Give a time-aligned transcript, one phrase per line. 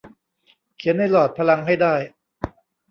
[0.77, 1.95] เขียนในหลอดพลังให้ได้